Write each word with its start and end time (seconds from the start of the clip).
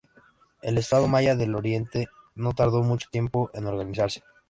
El 0.63 0.79
estado 0.79 1.07
maya 1.07 1.35
del 1.35 1.53
oriente 1.53 2.07
no 2.33 2.53
tardó 2.53 2.81
mucho 2.81 3.07
tiempo 3.11 3.51
en 3.53 3.67
organizarse. 3.67 4.23